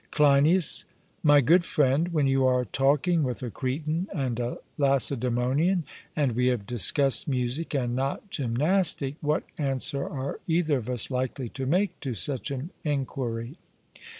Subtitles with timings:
[0.09, 0.85] CLEINIAS:
[1.21, 5.83] My good friend, when you are talking with a Cretan and Lacedaemonian,
[6.15, 11.49] and we have discussed music and not gymnastic, what answer are either of us likely
[11.49, 13.59] to make to such an enquiry?